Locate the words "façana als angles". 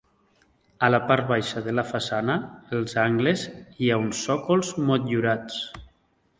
1.91-3.45